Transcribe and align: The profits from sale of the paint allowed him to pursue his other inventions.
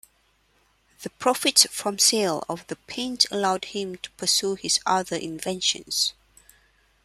The 1.03 1.11
profits 1.11 1.67
from 1.69 1.99
sale 1.99 2.43
of 2.49 2.65
the 2.65 2.75
paint 2.75 3.27
allowed 3.29 3.65
him 3.65 3.97
to 3.97 4.09
pursue 4.13 4.55
his 4.55 4.79
other 4.83 5.15
inventions. 5.15 6.15